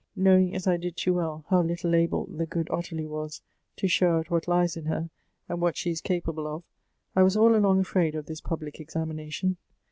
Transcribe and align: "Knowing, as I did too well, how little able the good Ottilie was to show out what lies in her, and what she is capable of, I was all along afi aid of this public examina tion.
"Knowing, 0.15 0.55
as 0.55 0.65
I 0.65 0.77
did 0.77 0.97
too 0.97 1.13
well, 1.13 1.45
how 1.49 1.61
little 1.61 1.93
able 1.93 2.25
the 2.25 2.47
good 2.47 2.71
Ottilie 2.71 3.05
was 3.05 3.43
to 3.75 3.87
show 3.87 4.17
out 4.17 4.31
what 4.31 4.47
lies 4.47 4.75
in 4.75 4.85
her, 4.85 5.11
and 5.47 5.61
what 5.61 5.77
she 5.77 5.91
is 5.91 6.01
capable 6.01 6.47
of, 6.47 6.63
I 7.15 7.21
was 7.21 7.37
all 7.37 7.55
along 7.55 7.83
afi 7.83 8.05
aid 8.07 8.15
of 8.15 8.25
this 8.25 8.41
public 8.41 8.77
examina 8.79 9.31
tion. 9.31 9.57